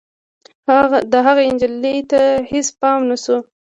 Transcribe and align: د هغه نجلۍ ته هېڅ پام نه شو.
د 1.11 1.13
هغه 1.25 1.41
نجلۍ 1.53 1.97
ته 2.11 2.21
هېڅ 2.51 2.67
پام 2.79 2.99
نه 3.09 3.17
شو. 3.23 3.37